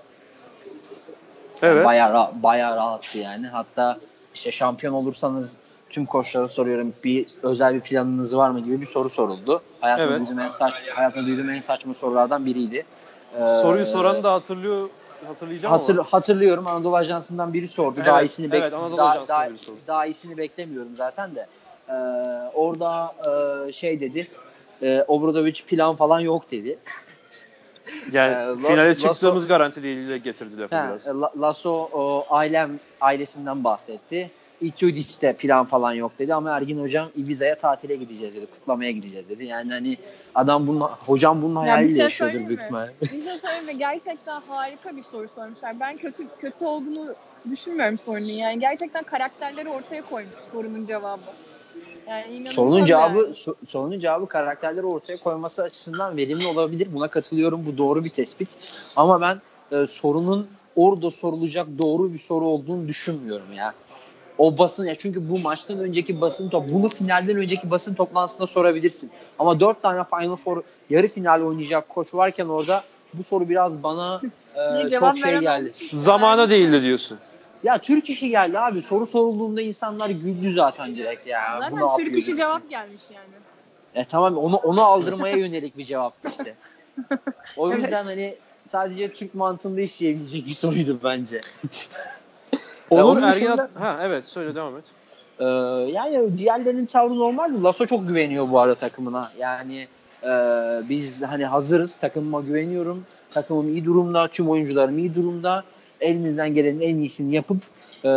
Evet. 1.62 1.86
Bayağı, 1.86 2.12
ra- 2.12 2.42
bayağı 2.42 2.76
rahattı 2.76 3.18
yani. 3.18 3.46
Hatta 3.46 3.98
işte 4.34 4.52
şampiyon 4.52 4.94
olursanız 4.94 5.56
tüm 5.90 6.06
koçlara 6.06 6.48
soruyorum 6.48 6.94
bir 7.04 7.26
özel 7.42 7.74
bir 7.74 7.80
planınız 7.80 8.36
var 8.36 8.50
mı 8.50 8.60
gibi 8.60 8.80
bir 8.80 8.86
soru 8.86 9.08
soruldu. 9.10 9.62
Hayatımda, 9.80 10.10
Evet. 10.10 10.20
duyduğum, 10.20 10.38
en 10.40 10.48
saç, 10.48 10.74
hayatımda 10.94 11.26
duyduğum 11.26 11.50
en 11.50 11.60
saçma 11.60 11.94
sorulardan 11.94 12.46
biriydi. 12.46 12.86
Ee, 13.34 13.46
Soruyu 13.62 13.86
soranı 13.86 14.22
da 14.22 14.32
hatırlıyor 14.32 14.90
hatırlayacağım 15.26 15.72
Hatır, 15.74 15.94
ama. 15.94 16.04
hatırlıyorum 16.10 16.66
Anadolu 16.66 16.96
Ajansı'ndan 16.96 17.52
biri 17.52 17.68
sordu. 17.68 17.94
Evet, 17.96 18.06
daha 18.06 18.22
iyisini 18.22 18.46
bek- 18.46 18.58
evet, 18.58 18.72
Anadolu 18.72 18.98
daha, 18.98 19.28
daha, 19.28 19.50
biri 19.50 19.58
sordu. 19.58 19.78
daha 19.86 20.06
iyisini 20.06 20.38
beklemiyorum 20.38 20.94
zaten 20.94 21.34
de. 21.34 21.46
Ee, 21.88 21.92
orada 22.54 23.14
e, 23.68 23.72
şey 23.72 24.00
dedi. 24.00 24.28
E, 24.82 25.04
Obradovic 25.08 25.62
plan 25.66 25.96
falan 25.96 26.20
yok 26.20 26.50
dedi. 26.50 26.78
Yani 28.12 28.34
La- 28.34 28.56
finale 28.56 28.90
Lasso- 28.90 28.98
çıktığımız 29.12 29.48
garanti 29.48 29.82
değil 29.82 30.16
getirdi 30.16 30.60
lafı 30.60 30.70
biraz. 30.74 31.06
e, 31.06 31.10
La- 31.10 31.32
Lasso 31.40 31.70
o, 31.92 32.26
ailem 32.30 32.80
ailesinden 33.00 33.64
bahsetti. 33.64 34.30
Itudis'te 34.60 35.32
plan 35.32 35.64
falan 35.66 35.92
yok 35.92 36.12
dedi 36.18 36.34
ama 36.34 36.56
Ergin 36.56 36.80
hocam 36.82 37.08
Ibiza'ya 37.16 37.58
tatile 37.58 37.96
gideceğiz 37.96 38.34
dedi. 38.34 38.46
Kutlamaya 38.46 38.90
gideceğiz 38.90 39.28
dedi. 39.28 39.44
Yani 39.44 39.72
hani 39.72 39.96
adam 40.34 40.66
bunun 40.66 40.80
hocam 40.80 41.42
bunun 41.42 41.56
hayaliyle 41.56 41.94
şey 41.94 42.04
yaşıyordur 42.04 42.48
büyük 42.48 42.60
ihtimalle. 42.60 42.92
Bir 43.02 43.08
şey 43.08 43.20
söyleyeyim 43.22 43.66
mi? 43.66 43.78
Gerçekten 43.78 44.40
harika 44.48 44.96
bir 44.96 45.02
soru 45.02 45.28
sormuşlar. 45.28 45.80
Ben 45.80 45.96
kötü 45.96 46.24
kötü 46.40 46.64
olduğunu 46.64 47.14
düşünmüyorum 47.50 47.98
sorunun. 47.98 48.24
Yani 48.26 48.60
gerçekten 48.60 49.04
karakterleri 49.04 49.68
ortaya 49.68 50.02
koymuş 50.02 50.38
sorunun 50.52 50.84
cevabı. 50.84 51.20
Yani 52.08 52.48
Sorunun 52.48 52.84
cevabı 52.84 53.18
yani. 53.18 53.28
so- 53.28 53.54
sorunun 53.68 54.00
cevabı 54.00 54.26
karakterleri 54.26 54.86
ortaya 54.86 55.16
koyması 55.16 55.62
açısından 55.62 56.16
verimli 56.16 56.46
olabilir. 56.46 56.88
Buna 56.92 57.08
katılıyorum. 57.08 57.66
Bu 57.66 57.78
doğru 57.78 58.04
bir 58.04 58.10
tespit. 58.10 58.56
Ama 58.96 59.20
ben 59.20 59.40
e, 59.76 59.86
sorunun 59.86 60.48
orada 60.76 61.10
sorulacak 61.10 61.66
doğru 61.78 62.12
bir 62.12 62.18
soru 62.18 62.44
olduğunu 62.44 62.88
düşünmüyorum 62.88 63.52
ya. 63.56 63.74
O 64.38 64.58
basın 64.58 64.84
ya 64.86 64.94
çünkü 64.98 65.30
bu 65.30 65.38
maçtan 65.38 65.78
önceki 65.78 66.20
basın 66.20 66.48
top 66.48 66.70
bunu 66.70 66.88
finalden 66.88 67.36
önceki 67.36 67.70
basın 67.70 67.94
toplantısında 67.94 68.46
sorabilirsin. 68.46 69.10
Ama 69.38 69.60
dört 69.60 69.82
tane 69.82 70.04
Final 70.04 70.36
Four 70.36 70.62
yarı 70.90 71.08
final 71.08 71.40
oynayacak 71.40 71.88
koç 71.88 72.14
varken 72.14 72.46
orada 72.46 72.84
bu 73.14 73.24
soru 73.24 73.48
biraz 73.48 73.82
bana 73.82 74.20
e, 74.54 74.88
çok 74.88 75.18
şey 75.18 75.38
geldi. 75.38 75.72
Zamana 75.90 76.50
değildi 76.50 76.82
diyorsun. 76.82 77.18
Ya 77.64 77.78
Türk 77.78 78.10
işi 78.10 78.28
geldi 78.28 78.58
abi. 78.58 78.82
Soru 78.82 79.06
sorulduğunda 79.06 79.60
insanlar 79.62 80.10
güldü 80.10 80.52
zaten 80.52 80.96
direkt 80.96 81.26
ya. 81.26 81.40
Zaten 81.60 81.76
yapıyor 81.76 81.94
Türk 81.96 82.16
işi 82.16 82.26
diyorsun. 82.36 82.36
cevap 82.58 82.70
gelmiş 82.70 83.02
yani. 83.14 83.26
E 83.94 84.04
tamam 84.04 84.36
onu 84.36 84.56
onu 84.56 84.82
aldırmaya 84.82 85.36
yönelik 85.46 85.78
bir 85.78 85.84
cevaptı 85.84 86.28
işte. 86.28 86.54
O 87.56 87.72
Evet. 87.72 87.82
yüzden 87.82 88.04
hani 88.04 88.34
sadece 88.70 89.12
Türk 89.12 89.34
mantığında 89.34 89.80
işleyebilecek 89.80 90.46
bir 90.46 90.54
soruydu 90.54 90.98
bence. 91.04 91.40
Onun 92.90 93.22
Ergin 93.22 93.46
dışında- 93.46 93.70
ha 93.74 93.96
evet 94.02 94.28
söyle 94.28 94.54
devam 94.54 94.76
et. 94.76 94.84
Ee, 95.38 95.44
yani 95.92 96.38
diğerlerinin 96.38 96.86
tavrı 96.86 97.18
normal 97.18 97.50
mi? 97.50 97.62
Lasso 97.62 97.86
çok 97.86 98.08
güveniyor 98.08 98.50
bu 98.50 98.60
arada 98.60 98.74
takımına. 98.74 99.32
Yani 99.38 99.88
Ee, 100.22 100.28
biz 100.88 101.22
hani 101.22 101.46
hazırız. 101.46 101.96
Takımıma 101.96 102.40
güveniyorum. 102.40 103.06
Takımım 103.30 103.68
iyi 103.68 103.84
durumda. 103.84 104.28
Tüm 104.28 104.48
oyuncularım 104.50 104.98
iyi 104.98 105.14
durumda. 105.14 105.64
Elimizden 106.00 106.54
gelenin 106.54 106.80
en 106.80 106.96
iyisini 106.96 107.34
yapıp 107.34 107.56
e, 108.04 108.08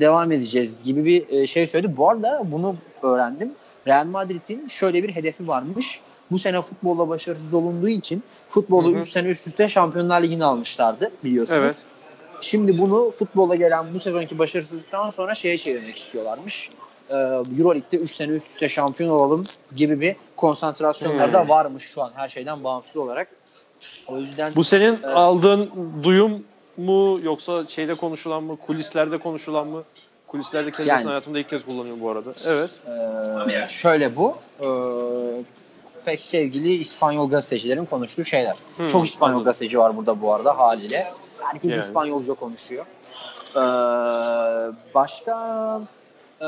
devam 0.00 0.32
edeceğiz 0.32 0.70
gibi 0.84 1.04
bir 1.04 1.28
e, 1.28 1.46
şey 1.46 1.66
söyledi. 1.66 1.96
Bu 1.96 2.10
arada 2.10 2.42
bunu 2.44 2.76
öğrendim. 3.02 3.52
Real 3.86 4.06
Madrid'in 4.06 4.68
şöyle 4.68 5.02
bir 5.02 5.08
hedefi 5.08 5.48
varmış. 5.48 6.00
Bu 6.30 6.38
sene 6.38 6.62
futbolla 6.62 7.08
başarısız 7.08 7.54
olunduğu 7.54 7.88
için 7.88 8.22
futbolu 8.48 8.92
3 8.92 9.08
sene 9.08 9.28
üst 9.28 9.46
üste 9.46 9.68
Şampiyonlar 9.68 10.22
Ligi'ni 10.22 10.44
almışlardı 10.44 11.10
biliyorsunuz. 11.24 11.60
Evet. 11.62 11.82
Şimdi 12.40 12.78
bunu 12.78 13.10
futbola 13.10 13.54
gelen 13.54 13.94
bu 13.94 14.00
sezonki 14.00 14.38
başarısızlıktan 14.38 15.10
sonra 15.10 15.34
şeye 15.34 15.58
çevirmek 15.58 15.98
istiyorlarmış. 15.98 16.70
Ee, 17.10 17.14
Euroleague'de 17.58 17.96
3 17.96 18.10
sene 18.10 18.32
üst 18.32 18.50
üste 18.50 18.68
şampiyon 18.68 19.10
olalım 19.10 19.44
gibi 19.76 20.00
bir 20.00 20.16
konsantrasyonları 20.36 21.32
da 21.32 21.40
Hmm. 21.42 21.48
varmış 21.48 21.82
şu 21.84 22.02
an 22.02 22.12
her 22.14 22.28
şeyden 22.28 22.64
bağımsız 22.64 22.96
olarak. 22.96 23.28
O 24.06 24.18
yüzden 24.18 24.52
Bu 24.56 24.64
senin 24.64 24.92
Evet. 24.92 25.04
aldığın 25.04 25.70
duyum 26.02 26.44
mu 26.76 27.20
yoksa 27.22 27.66
şeyde 27.66 27.94
konuşulan 27.94 28.42
mı, 28.42 28.56
kulislerde 28.66 29.18
konuşulan 29.18 29.66
mı? 29.66 29.82
Kulislerde 30.26 30.70
kelimesini 30.70 30.88
Yani- 30.98 31.08
hayatımda 31.08 31.38
ilk 31.38 31.50
kez 31.50 31.64
kullanıyorum 31.64 32.00
bu 32.00 32.10
arada. 32.10 32.32
Evet. 32.46 32.70
Ee, 33.64 33.68
şöyle 33.68 34.16
bu. 34.16 34.36
Ee, 34.60 34.66
pek 36.04 36.22
sevgili 36.22 36.72
İspanyol 36.74 37.30
gazetecilerin 37.30 37.84
konuştuğu 37.84 38.24
şeyler. 38.24 38.56
Hmm, 38.76 38.88
Çok 38.88 39.06
İspanyol 39.06 39.32
anladım. 39.34 39.44
gazeteci 39.44 39.78
var 39.78 39.96
burada 39.96 40.20
bu 40.22 40.34
arada 40.34 40.58
haliyle. 40.58 41.12
Herkes 41.40 41.70
Yani. 41.70 41.80
İspanyolca 41.80 42.34
konuşuyor. 42.34 42.86
Ee, 43.56 43.60
başka 44.94 45.80
e, 46.40 46.46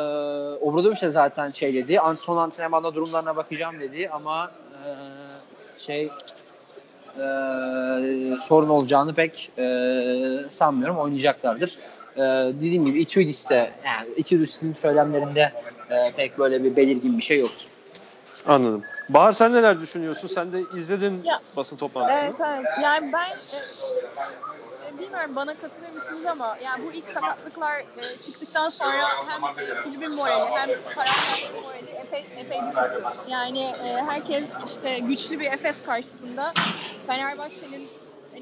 Obradoviç 0.60 1.02
de 1.02 1.10
zaten 1.10 1.50
şey 1.50 1.74
dedi. 1.74 1.94
ant- 1.98 2.20
Son 2.20 2.36
antrenmanda 2.36 2.94
durumlarına 2.94 3.36
bakacağım 3.36 3.80
dedi 3.80 4.08
ama 4.12 4.50
e, 4.84 4.88
şey 5.78 6.10
e, 7.18 8.38
sorun 8.40 8.68
olacağını 8.68 9.14
pek 9.14 9.50
e, 9.58 9.64
sanmıyorum. 10.50 10.98
Oynayacaklardır. 10.98 11.78
E, 12.16 12.20
dediğim 12.54 12.84
gibi 12.86 13.00
Itudis'te 13.00 13.70
yani 13.86 14.08
Itudis'in 14.16 14.72
söylemlerinde 14.72 15.52
e, 15.90 15.96
pek 16.16 16.38
böyle 16.38 16.64
bir 16.64 16.76
belirgin 16.76 17.18
bir 17.18 17.22
şey 17.22 17.38
yoktu. 17.38 17.64
Anladım. 18.46 18.84
Bahar 19.08 19.32
sen 19.32 19.52
neler 19.52 19.80
düşünüyorsun? 19.80 20.28
Sen 20.28 20.52
de 20.52 20.62
izledin 20.76 21.22
Ya, 21.24 21.40
basın 21.56 21.76
toplantısını. 21.76 22.24
Evet 22.24 22.40
evet. 22.40 22.64
Yani 22.82 23.12
ben 23.12 23.28
e, 23.28 23.58
e, 24.88 24.98
bilmiyorum 24.98 25.36
bana 25.36 25.54
katılır 25.54 25.90
mısınız 25.94 26.26
ama 26.26 26.56
yani 26.64 26.84
bu 26.86 26.92
ilk 26.92 27.08
sakatlıklar 27.08 27.78
e, 27.78 28.20
çıktıktan 28.26 28.68
sonra 28.68 29.08
hem 29.28 29.44
e, 29.78 29.82
kulübün 29.82 30.14
morali 30.14 30.50
hem 30.50 30.68
taraftarların 30.94 31.62
morali 31.62 31.90
epey, 31.90 32.26
epey 32.36 32.60
düşüktü. 32.60 33.02
Yani 33.28 33.60
e, 33.60 34.02
herkes 34.08 34.50
işte 34.66 34.98
güçlü 34.98 35.40
bir 35.40 35.52
Efes 35.52 35.82
karşısında 35.82 36.52
Fenerbahçe'nin 37.06 37.88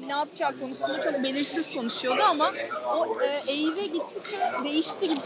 ne 0.07 0.11
yapacağı 0.11 0.59
konusunda 0.59 1.01
çok 1.01 1.23
belirsiz 1.23 1.73
konuşuyordu 1.73 2.21
ama 2.29 2.51
o 2.95 3.21
e, 3.21 3.27
eğri 3.51 3.91
gittikçe 3.91 4.37
değişti 4.63 5.07
gibi 5.07 5.19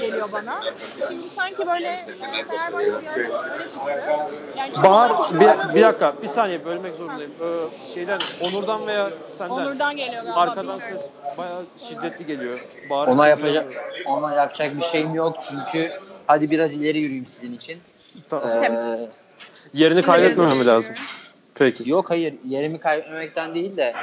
geliyor 0.00 0.28
bana. 0.32 0.60
Şimdi 1.08 1.28
sanki 1.28 1.66
böyle 1.66 1.88
e, 1.88 1.96
Fenerbahçe 1.96 3.64
çıktı. 3.72 4.02
Yani 4.56 4.72
Bahar 4.82 5.12
bir, 5.34 5.74
bir 5.74 5.82
dakika 5.82 6.14
bir 6.22 6.28
saniye 6.28 6.64
bölmek 6.64 6.94
zorundayım. 6.94 7.32
Ee, 7.42 7.44
şeyden 7.94 8.18
Onur'dan 8.40 8.86
veya 8.86 9.10
senden 9.28 9.54
Onur'dan 9.54 9.96
geliyor 9.96 10.22
galiba. 10.22 10.40
arkadan 10.40 10.62
bilmiyorum. 10.78 10.98
ses 10.98 11.08
bayağı 11.38 11.64
şiddetli 11.88 12.26
geliyor. 12.26 12.64
Bahar'ı 12.90 13.10
Ona 13.10 13.28
yapacak 13.28 13.66
ona 14.06 14.34
yapacak 14.34 14.76
bir 14.76 14.82
şeyim 14.82 15.14
yok 15.14 15.36
çünkü 15.48 15.92
hadi 16.26 16.50
biraz 16.50 16.74
ileri 16.74 16.98
yürüyeyim 16.98 17.26
sizin 17.26 17.52
için. 17.52 17.80
Tamam. 18.28 18.48
Ee, 18.48 19.08
Yerini 19.74 20.02
kaybetmemem 20.02 20.66
lazım. 20.66 20.94
yürüyorum. 20.94 21.25
Peki. 21.58 21.90
Yok 21.90 22.10
hayır 22.10 22.34
yerimi 22.44 22.80
kaybetmemekten 22.80 23.54
değil 23.54 23.76
de 23.76 23.94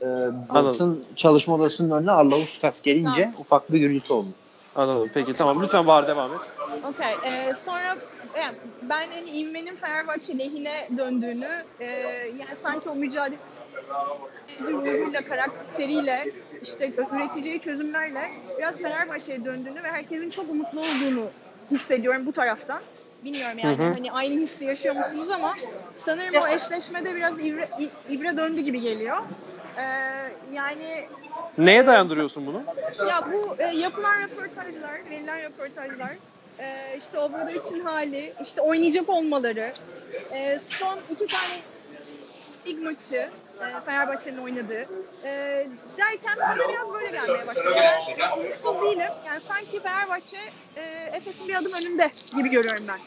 e, 0.00 0.06
basın 0.54 1.04
çalışma 1.16 1.54
odasının 1.54 1.90
önüne 1.90 2.10
Arlavuskas 2.10 2.82
gelince 2.82 3.22
Tamam. 3.22 3.40
ufak 3.40 3.72
bir 3.72 3.78
gürültü 3.78 4.12
oldu. 4.12 4.28
Anladım. 4.74 5.10
Peki 5.14 5.34
tamam. 5.34 5.62
Lütfen 5.62 5.86
Bahar 5.86 6.08
devam 6.08 6.34
et. 6.34 6.40
Okey. 6.88 7.14
Ee, 7.24 7.54
sonra 7.54 7.96
yani 8.38 8.56
ben 8.82 9.10
hani 9.10 9.30
İvme'nin 9.30 9.76
Fenerbahçe 9.76 10.38
lehine 10.38 10.88
döndüğünü 10.96 11.64
e, 11.80 11.86
yani 12.38 12.56
sanki 12.56 12.88
o 12.88 12.94
mücadele 12.94 13.38
ruhuyla, 14.60 15.24
karakteriyle, 15.24 16.32
işte 16.62 16.92
üreteceği 17.12 17.60
çözümlerle 17.60 18.30
biraz 18.58 18.78
Fenerbahçe'ye 18.78 19.44
döndüğünü 19.44 19.82
ve 19.82 19.90
herkesin 19.90 20.30
çok 20.30 20.50
umutlu 20.50 20.80
olduğunu 20.80 21.26
hissediyorum 21.70 22.26
bu 22.26 22.32
taraftan. 22.32 22.80
Bilmiyorum 23.24 23.58
yani 23.58 23.78
Hı 23.78 23.82
hı. 23.82 23.92
hani 23.92 24.12
aynı 24.12 24.40
hissi 24.40 24.64
yaşıyor 24.64 24.94
musunuz 24.96 25.30
ama 25.30 25.54
sanırım 25.96 26.34
o 26.42 26.46
eşleşmede 26.48 27.14
biraz 27.14 27.40
ibre, 27.40 27.68
ibre 28.08 28.36
döndü 28.36 28.60
gibi 28.60 28.80
geliyor. 28.80 29.16
Ee, 29.78 29.82
yani 30.52 31.08
Neye 31.58 31.86
dayandırıyorsun 31.86 32.46
bunu? 32.46 32.62
ya 33.08 33.28
bu 33.32 33.56
e, 33.58 33.66
yapılan 33.76 34.22
röportajlar, 34.22 35.10
verilen 35.10 35.42
röportajlar, 35.42 36.10
e, 36.58 36.96
işte 36.98 37.18
Obradoviç'in 37.18 37.80
hali, 37.80 38.34
işte 38.42 38.60
oynayacak 38.60 39.08
olmaları, 39.08 39.72
e, 40.32 40.58
son 40.58 40.98
iki 41.10 41.26
tane 41.26 41.60
lig 42.66 42.78
maçı 42.82 43.30
e, 43.60 43.80
Fenerbahçe'nin 43.84 44.38
oynadığı 44.38 44.86
e, 45.24 45.66
derken 45.98 46.38
bana 46.38 46.68
biraz 46.68 46.92
böyle 46.92 47.10
gelmeye 47.10 47.46
başladı. 47.46 47.74
Ben 48.20 48.30
umutsuz 48.38 48.82
değilim. 48.82 49.10
Yani 49.26 49.40
sanki 49.40 49.80
Fenerbahçe 49.80 50.36
e, 50.76 51.10
Efes'in 51.12 51.48
bir 51.48 51.54
adım 51.54 51.72
önünde 51.80 52.10
gibi 52.36 52.48
görüyorum 52.50 52.84
ben. 52.88 52.98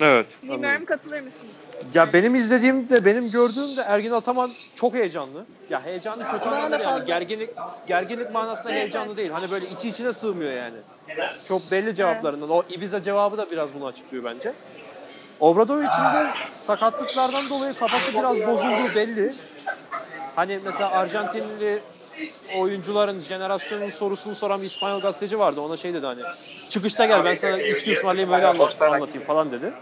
Evet. 0.00 0.26
Bilmiyorum 0.42 0.84
katılır 0.84 1.20
mısınız? 1.20 1.52
Ya 1.94 2.12
benim 2.12 2.34
izlediğimde, 2.34 3.04
benim 3.04 3.30
gördüğümde 3.30 3.80
Ergin 3.82 4.10
Ataman 4.10 4.50
çok 4.74 4.94
heyecanlı. 4.94 5.44
Ya 5.70 5.84
heyecanlı 5.84 6.28
kötü 6.28 6.44
Bana 6.44 6.50
da 6.52 6.56
anlamda 6.56 6.76
yani 6.76 6.84
fazla. 6.84 7.04
gerginlik 7.04 7.50
gerginlik 7.86 8.32
manasında 8.32 8.70
Evet, 8.70 8.80
heyecanlı 8.82 9.06
evet. 9.08 9.16
değil. 9.18 9.30
Hani 9.30 9.50
böyle 9.50 9.66
içi 9.66 9.88
içine 9.88 10.12
sığmıyor 10.12 10.52
yani. 10.52 10.76
Çok 11.44 11.70
belli 11.70 11.94
cevaplarından. 11.94 12.50
O 12.50 12.62
Ibiza 12.68 13.02
cevabı 13.02 13.38
da 13.38 13.50
biraz 13.50 13.74
bunu 13.74 13.86
açıklıyor 13.86 14.24
bence. 14.24 14.52
Obradovic'in 15.40 16.12
de 16.12 16.30
sakatlıklardan 16.32 17.50
dolayı 17.50 17.74
kafası 17.74 18.14
biraz 18.14 18.38
bozulduğu 18.46 18.94
belli. 18.94 19.34
Hani 20.36 20.60
mesela 20.64 20.90
Arjantinli 20.90 21.82
oyuncuların 22.56 23.20
jenerasyonun 23.20 23.90
sorusunu 23.90 24.34
soran 24.34 24.60
bir 24.60 24.66
İspanyol 24.66 25.00
gazeteci 25.00 25.38
vardı. 25.38 25.60
Ona 25.60 25.76
şey 25.76 25.94
dedi 25.94 26.06
hani 26.06 26.20
çıkışta 26.68 27.06
gel 27.06 27.24
ben 27.24 27.34
sana 27.34 27.58
içki 27.58 27.92
ısmarlayayım 27.92 28.34
öyle 28.34 28.46
anlat, 28.46 28.82
anlatayım 28.82 29.26
falan 29.26 29.52
dedi. 29.52 29.72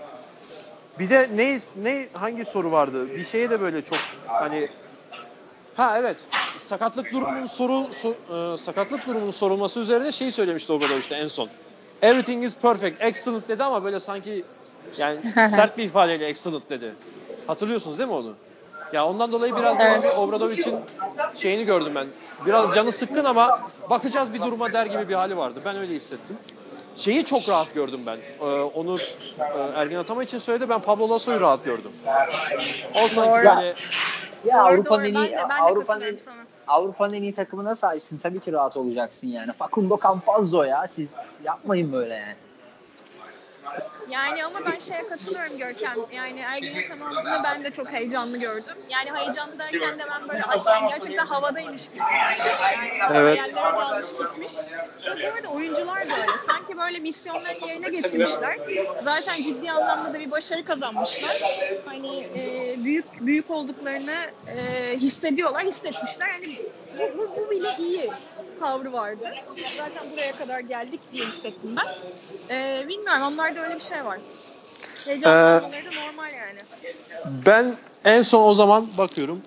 Bir 0.98 1.10
de 1.10 1.28
ne 1.36 1.60
ne 1.82 2.08
hangi 2.12 2.44
soru 2.44 2.72
vardı? 2.72 3.16
Bir 3.16 3.24
şeye 3.24 3.50
de 3.50 3.60
böyle 3.60 3.82
çok 3.82 3.98
hani 4.26 4.68
ha 5.76 5.98
evet 5.98 6.16
sakatlık 6.58 7.12
durumunun 7.12 7.46
soru 7.46 7.72
so- 7.72 8.54
e, 8.54 8.58
sakatlık 8.58 9.06
durumunun 9.06 9.30
sorulması 9.30 9.80
üzerine 9.80 10.12
şey 10.12 10.32
söylemişti 10.32 10.72
Obradoviç 10.72 11.02
işte 11.02 11.14
en 11.14 11.28
son. 11.28 11.48
Everything 12.02 12.44
is 12.44 12.56
perfect, 12.56 13.02
excellent 13.02 13.48
dedi 13.48 13.64
ama 13.64 13.84
böyle 13.84 14.00
sanki 14.00 14.44
yani 14.98 15.28
sert 15.28 15.78
bir 15.78 15.84
ifadeyle 15.84 16.26
excellent 16.26 16.70
dedi. 16.70 16.94
Hatırlıyorsunuz 17.46 17.98
değil 17.98 18.08
mi 18.08 18.14
onu? 18.14 18.34
Ya 18.92 19.06
ondan 19.06 19.32
dolayı 19.32 19.56
biraz 19.56 19.76
Evet. 19.80 20.04
evet. 20.04 20.42
Öyle 20.42 20.82
şeyini 21.34 21.64
gördüm 21.64 21.92
ben. 21.94 22.06
Biraz 22.46 22.74
canı 22.74 22.92
sıkkın 22.92 23.24
ama 23.24 23.60
bakacağız 23.90 24.34
bir 24.34 24.40
duruma 24.40 24.72
der 24.72 24.86
gibi 24.86 25.08
bir 25.08 25.14
hali 25.14 25.36
vardı. 25.36 25.60
Ben 25.64 25.76
öyle 25.76 25.94
hissettim. 25.94 26.36
Şeyi 26.96 27.24
çok 27.24 27.48
rahat 27.48 27.74
gördüm 27.74 28.00
ben. 28.06 28.18
Ee, 28.40 28.44
Onur 28.44 29.00
e, 29.38 29.80
Ergin 29.80 29.96
Atama 29.96 30.22
için 30.22 30.38
söyledi. 30.38 30.68
Ben 30.68 30.80
Pablo 30.80 31.10
Lasso'yu 31.10 31.40
rahat 31.40 31.64
gördüm. 31.64 31.90
O 32.94 33.08
sanki 33.08 33.30
Doğru. 33.30 33.44
böyle 33.44 33.74
Ya 34.44 34.62
Avrupa'nın 34.62 35.04
en 35.04 35.14
iyi 35.14 35.38
Avrupa'nın 35.38 36.18
sana. 36.24 36.36
Avrupa'nın 36.66 37.14
en 37.14 37.22
iyi 37.22 37.34
takımına 37.34 37.76
sahipsin. 37.76 38.18
Tabii 38.18 38.40
ki 38.40 38.52
rahat 38.52 38.76
olacaksın 38.76 39.26
yani. 39.26 39.52
Facundo 39.52 39.98
Campazzo 40.02 40.62
ya. 40.62 40.88
Siz 40.88 41.14
yapmayın 41.44 41.92
böyle 41.92 42.14
yani. 42.14 42.34
Yani 44.10 44.44
ama 44.44 44.58
ben 44.66 44.78
şeye 44.78 45.08
katılıyorum 45.08 45.58
Görkem. 45.58 45.96
Yani 46.12 46.40
Ergin'in 46.40 46.88
tamamını 46.88 47.40
ben 47.44 47.64
de 47.64 47.70
çok 47.70 47.92
heyecanlı 47.92 48.38
gördüm. 48.38 48.74
Yani 48.88 49.18
heyecanlı 49.18 49.58
derken 49.58 49.98
de 49.98 50.02
ben 50.10 50.28
böyle 50.28 50.42
yani 50.70 50.88
gerçekten 50.90 51.26
havadaymış 51.26 51.88
gibi. 51.88 51.98
Yani 51.98 52.36
Evet. 53.14 53.38
hayallere 53.38 53.80
dalmış 53.80 54.08
gitmiş. 54.10 54.52
Ve 55.06 55.22
bu 55.22 55.34
arada 55.34 55.48
oyuncular 55.48 56.10
da 56.10 56.14
öyle. 56.16 56.38
Sanki 56.38 56.78
böyle 56.78 56.98
misyonlarını 56.98 57.68
yerine 57.68 57.88
getirmişler. 57.88 58.56
Zaten 59.00 59.42
ciddi 59.42 59.70
anlamda 59.70 60.14
da 60.14 60.18
bir 60.20 60.30
başarı 60.30 60.64
kazanmışlar. 60.64 61.40
Hani 61.84 62.18
e, 62.20 62.74
büyük 62.84 63.26
büyük 63.26 63.50
olduklarını 63.50 64.16
e, 64.46 64.96
hissediyorlar, 64.96 65.64
hissetmişler. 65.64 66.28
Hani 66.28 66.58
bu, 66.98 67.18
bu, 67.18 67.36
bu 67.36 67.50
bile 67.50 67.68
iyi 67.78 68.10
tavrı 68.60 68.92
vardı. 68.92 69.34
Zaten 69.76 70.10
buraya 70.12 70.36
kadar 70.36 70.60
geldik 70.60 71.00
diye 71.12 71.26
hissettim 71.26 71.76
ben. 71.76 71.86
Ee, 72.50 72.84
bilmiyorum 72.88 73.22
onlarda 73.56 73.68
öyle 73.68 73.74
bir 73.74 73.84
şey 73.84 74.04
var. 74.04 74.18
Heyecanlı 75.04 75.36
Ee, 75.36 75.84
da 75.86 76.00
normal 76.06 76.32
yani. 76.32 76.58
ben 77.24 77.74
en 78.04 78.22
son 78.22 78.48
o 78.48 78.54
zaman 78.54 78.88
bakıyorum. 78.98 79.42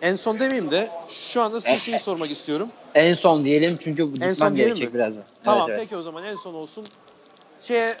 En 0.00 0.16
son 0.16 0.38
demeyeyim 0.38 0.70
de 0.70 0.90
şu 1.08 1.42
anda 1.42 1.60
size 1.60 1.78
şeyi 1.78 1.98
sormak 1.98 2.30
istiyorum. 2.30 2.68
En 2.94 3.14
son 3.14 3.44
diyelim 3.44 3.76
çünkü 3.76 4.12
gitmem 4.12 4.34
son 4.34 4.56
diyelim 4.56 4.56
gerekecek 4.56 4.88
mi? 4.88 4.94
birazdan. 4.94 5.24
Tamam 5.44 5.60
Evet, 5.60 5.68
evet. 5.78 5.80
peki 5.80 5.96
o 5.96 6.02
zaman 6.02 6.24
en 6.24 6.36
son 6.36 6.54
olsun. 6.54 6.86
Şey 7.60 7.78
e, 7.88 7.94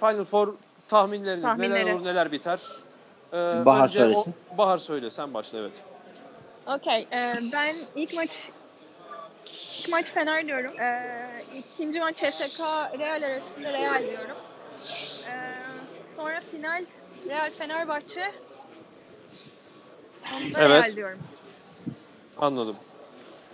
Final 0.00 0.24
Four 0.24 0.54
tahminleriniz 0.88 1.42
Tahminleri. 1.42 1.84
neler 1.84 1.94
olur 1.94 2.04
neler 2.04 2.32
biter? 2.32 2.62
Ee, 3.32 3.36
Bahar 3.66 3.82
önce 3.84 3.98
söylesin. 3.98 4.34
o- 4.54 4.58
Bahar 4.58 4.78
söyle 4.78 5.10
sen 5.10 5.34
başla 5.34 5.58
evet. 5.58 5.72
Okey. 6.66 7.08
e, 7.12 7.38
ben 7.52 7.74
ilk 7.96 8.14
maç 8.14 8.50
ilk 9.80 9.88
maç 9.88 10.06
Fener 10.10 10.46
diyorum. 10.46 10.80
E, 10.80 11.44
ikinci 11.58 12.00
maç 12.00 12.16
CSK 12.16 12.60
Real 12.98 13.22
arasında 13.22 13.72
Real 13.72 14.08
diyorum. 14.08 14.36
E, 15.28 15.34
sonra 16.16 16.40
final 16.50 16.84
Real 17.28 17.50
Fenerbahçe. 17.58 18.32
Onda 20.34 20.58
Evet. 20.58 20.70
Real 20.84 20.96
diyorum. 20.96 21.18
Anladım. 22.36 22.76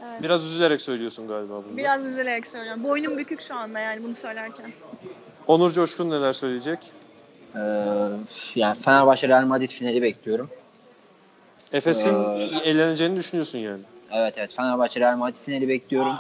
Evet. 0.05 0.23
Biraz 0.23 0.45
üzülerek 0.45 0.81
söylüyorsun 0.81 1.29
galiba 1.29 1.53
bunu. 1.69 1.77
Biraz 1.77 2.07
üzülerek 2.07 2.47
söylüyorum. 2.47 2.85
Boynum 2.85 3.19
bükük 3.19 3.41
şu 3.43 3.55
anda 3.55 3.79
yani 3.81 4.03
bunu 4.03 4.15
söylerken. 4.15 4.73
Onur 5.47 5.73
Coşkun 5.73 6.11
neler 6.11 6.33
söyleyecek? 6.33 6.93
Ee, 7.55 7.59
yani 8.55 8.79
Fenerbahçe 8.81 9.29
Real 9.29 9.45
Madrid 9.47 9.69
finali 9.71 10.03
bekliyorum. 10.03 10.51
Efes'in 11.73 12.15
Ee, 12.15 12.43
eğleneceğini 12.65 13.17
düşünüyorsun 13.17 13.59
yani. 13.59 13.83
Evet 14.11 14.39
evet 14.39 14.55
Fenerbahçe 14.55 15.01
Real 15.01 15.17
Madrid 15.17 15.37
finali 15.47 15.69
bekliyorum. 15.69 16.17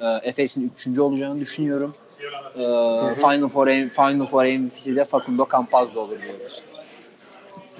Ee, 0.00 0.06
Efes'in 0.22 0.72
3. 0.74 0.98
olacağını 0.98 1.40
düşünüyorum. 1.40 1.96
Ee, 2.56 3.14
Final 3.14 3.48
Four 3.48 3.66
Final 3.66 4.26
Four 4.26 4.44
MVP'si 4.44 4.96
de 4.96 5.04
Facundo 5.04 5.48
Campazzo 5.52 6.00
olur 6.00 6.22
diyorum. 6.22 6.40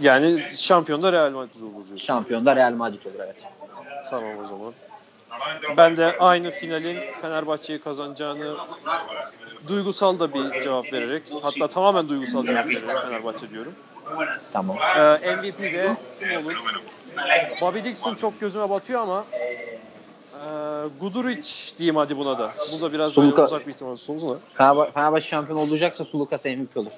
Yani 0.00 0.42
şampiyon 0.56 1.02
da 1.02 1.12
Real 1.12 1.30
Madrid 1.30 1.60
olur 1.60 1.74
diyorsun. 1.74 1.96
Şampiyon 1.96 2.46
da 2.46 2.56
Real 2.56 2.72
Madrid 2.72 3.04
olur 3.04 3.14
evet. 3.24 3.36
Tamam 4.10 4.38
o 4.44 4.46
zaman. 4.46 4.72
Ben 5.76 5.96
de 5.96 6.16
aynı 6.18 6.50
finalin 6.50 6.98
Fenerbahçe'yi 7.22 7.78
kazanacağını 7.78 8.54
duygusal 9.68 10.18
da 10.18 10.34
bir 10.34 10.62
cevap 10.62 10.92
vererek 10.92 11.22
hatta 11.42 11.68
tamamen 11.68 12.08
duygusal 12.08 12.46
cevap 12.46 12.66
vererek 12.66 13.02
Fenerbahçe 13.02 13.50
diyorum. 13.50 13.72
Tamam. 14.52 14.76
Ee, 14.96 15.36
MVP 15.36 15.58
de 15.58 15.96
kim 16.20 16.46
olur? 16.46 16.54
Bobby 17.60 17.78
Dixon 17.84 18.14
çok 18.14 18.40
gözüme 18.40 18.70
batıyor 18.70 19.00
ama 19.00 19.24
Guduric 21.00 21.48
diyeyim 21.78 21.96
hadi 21.96 22.18
buna 22.18 22.38
da. 22.38 22.52
Bu 22.72 22.82
da 22.82 22.92
biraz 22.92 23.16
böyle 23.16 23.30
Suluka- 23.30 23.44
uzak 23.44 23.66
bir 23.66 23.72
ihtimal 23.72 23.96
sundu 23.96 24.28
da. 24.28 24.38
Fenerbahçe, 24.54 24.92
Fenerbahçe 24.92 25.26
şampiyon 25.26 25.58
olacaksa 25.58 26.04
Sulukas 26.04 26.44
MVP 26.44 26.76
olur. 26.76 26.92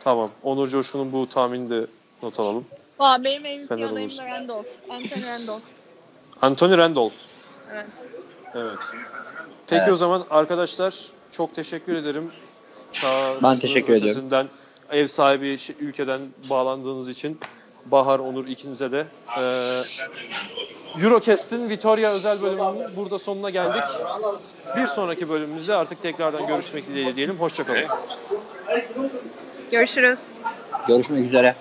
Tamam. 0.00 0.30
Onur 0.42 0.68
Coşkun'un 0.68 1.12
bu 1.12 1.28
tahminini 1.28 1.70
de 1.70 1.86
not 2.22 2.40
alalım. 2.40 2.64
Valla 2.98 3.24
benim 3.24 3.42
MVP 3.42 3.68
Fener 3.68 3.86
adayım 3.86 4.10
da 4.18 4.24
Randolph. 4.26 4.66
Anthony 4.90 5.24
Randolph. 5.26 5.62
Anthony 6.42 6.76
Randolph. 6.76 7.12
Evet. 7.74 7.86
Evet. 8.54 8.78
Peki 9.66 9.82
Evet. 9.82 9.92
o 9.92 9.96
zaman 9.96 10.24
arkadaşlar 10.30 10.94
çok 11.32 11.54
teşekkür 11.54 11.94
ederim. 11.94 12.32
Ta 13.00 13.34
Ben 13.42 13.58
teşekkür 13.58 13.92
ediyorum. 13.92 14.48
Ev 14.90 15.06
sahibi 15.06 15.58
ülkeden 15.80 16.20
bağlandığınız 16.50 17.08
için 17.08 17.40
Bahar, 17.90 18.18
Onur 18.18 18.46
ikinize 18.46 18.92
de. 18.92 19.06
Ee, 19.38 19.82
Eurocast'in 21.04 21.68
Vitoria 21.68 22.10
özel 22.10 22.42
bölümünün 22.42 22.96
burada 22.96 23.18
sonuna 23.18 23.50
geldik. 23.50 23.82
Bir 24.76 24.86
sonraki 24.86 25.28
bölümümüzde 25.28 25.74
artık 25.74 26.02
tekrardan 26.02 26.46
görüşmek 26.46 26.86
dileğiyle 26.88 27.16
diyelim. 27.16 27.36
Hoşçakalın. 27.36 27.84
Görüşürüz. 29.70 30.24
Görüşmek 30.88 31.24
üzere. 31.24 31.54